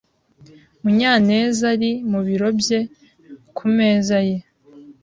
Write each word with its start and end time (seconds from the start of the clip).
Munyanezari 0.83 1.91
mu 2.11 2.19
biro 2.27 2.47
bye 2.59 2.79
ku 3.57 3.65
meza 3.75 4.17
ye. 4.29 4.37